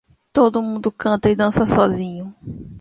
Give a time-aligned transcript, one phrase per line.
[0.33, 2.33] Todo mundo canta e dança sozinho.